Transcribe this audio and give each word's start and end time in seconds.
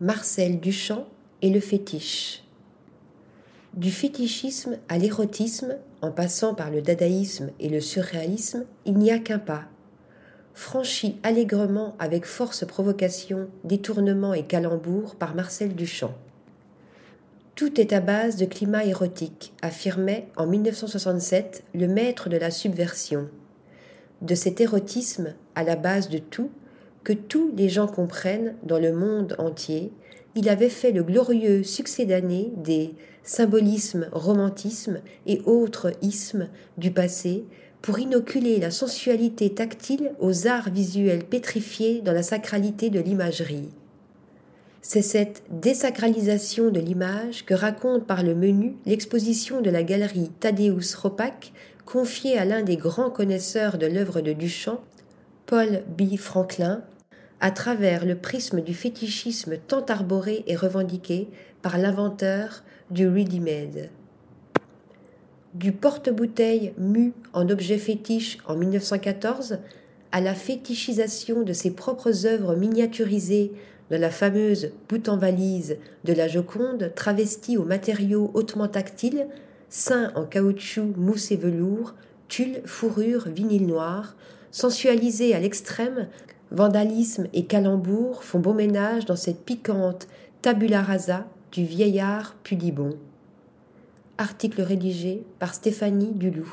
Marcel 0.00 0.58
Duchamp 0.58 1.06
et 1.40 1.50
le 1.50 1.60
fétiche. 1.60 2.42
Du 3.74 3.92
fétichisme 3.92 4.76
à 4.88 4.98
l'érotisme, 4.98 5.76
en 6.02 6.10
passant 6.10 6.52
par 6.52 6.72
le 6.72 6.82
dadaïsme 6.82 7.50
et 7.60 7.68
le 7.68 7.80
surréalisme, 7.80 8.64
il 8.86 8.98
n'y 8.98 9.12
a 9.12 9.20
qu'un 9.20 9.38
pas. 9.38 9.62
Franchi 10.52 11.20
allègrement 11.22 11.94
avec 12.00 12.26
force 12.26 12.66
provocation, 12.66 13.46
détournement 13.62 14.34
et 14.34 14.44
calembour 14.44 15.14
par 15.14 15.36
Marcel 15.36 15.76
Duchamp. 15.76 16.14
Tout 17.54 17.80
est 17.80 17.92
à 17.92 18.00
base 18.00 18.34
de 18.34 18.46
climat 18.46 18.84
érotique, 18.84 19.54
affirmait 19.62 20.26
en 20.36 20.48
1967 20.48 21.62
le 21.72 21.86
maître 21.86 22.28
de 22.28 22.36
la 22.36 22.50
subversion. 22.50 23.28
De 24.22 24.34
cet 24.34 24.60
érotisme, 24.60 25.34
à 25.54 25.62
la 25.62 25.76
base 25.76 26.08
de 26.08 26.18
tout, 26.18 26.50
que 27.04 27.12
tous 27.12 27.52
les 27.56 27.68
gens 27.68 27.86
comprennent 27.86 28.56
dans 28.62 28.78
le 28.78 28.92
monde 28.92 29.36
entier, 29.38 29.92
il 30.34 30.48
avait 30.48 30.70
fait 30.70 30.90
le 30.90 31.04
glorieux 31.04 31.62
succès 31.62 32.06
d'année 32.06 32.52
des 32.56 32.94
symbolismes, 33.22 34.08
romantismes 34.12 35.00
et 35.26 35.40
autres 35.44 35.92
ismes 36.02 36.48
du 36.76 36.90
passé 36.90 37.44
pour 37.82 37.98
inoculer 37.98 38.58
la 38.58 38.70
sensualité 38.70 39.52
tactile 39.52 40.12
aux 40.18 40.46
arts 40.46 40.70
visuels 40.70 41.24
pétrifiés 41.24 42.00
dans 42.00 42.12
la 42.12 42.22
sacralité 42.22 42.90
de 42.90 42.98
l'imagerie. 42.98 43.68
C'est 44.80 45.02
cette 45.02 45.42
désacralisation 45.50 46.70
de 46.70 46.80
l'image 46.80 47.44
que 47.44 47.54
raconte 47.54 48.06
par 48.06 48.22
le 48.22 48.34
menu 48.34 48.76
l'exposition 48.86 49.60
de 49.60 49.70
la 49.70 49.82
galerie 49.82 50.30
Thaddeus 50.40 50.94
Ropac 51.00 51.52
confiée 51.84 52.38
à 52.38 52.44
l'un 52.44 52.62
des 52.62 52.76
grands 52.76 53.10
connaisseurs 53.10 53.78
de 53.78 53.86
l'œuvre 53.86 54.20
de 54.20 54.32
Duchamp, 54.32 54.80
Paul 55.46 55.82
B. 55.96 56.16
Franklin, 56.16 56.82
à 57.40 57.50
travers 57.50 58.04
le 58.04 58.16
prisme 58.16 58.60
du 58.60 58.74
fétichisme 58.74 59.56
tant 59.66 59.84
arboré 59.86 60.44
et 60.46 60.56
revendiqué 60.56 61.28
par 61.62 61.78
l'inventeur 61.78 62.62
du 62.90 63.08
ready-made. 63.08 63.90
Du 65.54 65.72
porte-bouteille 65.72 66.74
mu 66.78 67.12
en 67.32 67.48
objet 67.48 67.78
fétiche 67.78 68.38
en 68.46 68.56
1914 68.56 69.58
à 70.10 70.20
la 70.20 70.34
fétichisation 70.34 71.42
de 71.42 71.52
ses 71.52 71.70
propres 71.70 72.26
œuvres 72.26 72.56
miniaturisées 72.56 73.52
de 73.90 73.96
la 73.96 74.10
fameuse 74.10 74.72
bout 74.88 75.08
en 75.08 75.16
valise 75.16 75.76
de 76.04 76.12
la 76.12 76.28
Joconde 76.28 76.92
travestie 76.94 77.56
aux 77.56 77.64
matériaux 77.64 78.30
hautement 78.34 78.68
tactiles, 78.68 79.26
seins 79.68 80.12
en 80.14 80.24
caoutchouc, 80.24 80.94
mousse 80.96 81.30
et 81.30 81.36
velours, 81.36 81.94
tulle, 82.28 82.62
fourrure, 82.64 83.28
vinyle 83.28 83.66
noir, 83.66 84.16
sensualisée 84.50 85.34
à 85.34 85.40
l'extrême 85.40 86.08
Vandalisme 86.54 87.26
et 87.32 87.46
calembour 87.46 88.22
font 88.22 88.38
beau 88.38 88.52
ménage 88.52 89.06
dans 89.06 89.16
cette 89.16 89.44
piquante 89.44 90.06
tabula 90.40 90.82
rasa 90.82 91.26
du 91.50 91.64
vieillard 91.64 92.36
pudibond. 92.44 92.96
Article 94.18 94.62
rédigé 94.62 95.24
par 95.40 95.52
Stéphanie 95.52 96.12
Dulou. 96.12 96.48